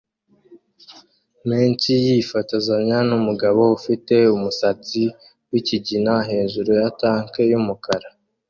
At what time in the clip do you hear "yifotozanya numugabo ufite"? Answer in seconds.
2.05-4.15